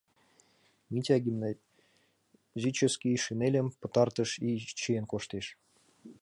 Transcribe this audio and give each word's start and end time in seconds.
Митя 0.93 1.17
гимназический 1.25 3.21
шинельым 3.23 3.67
пытартыш 3.81 4.31
ий 4.49 4.59
чиен 4.79 5.05
коштеш. 5.11 5.45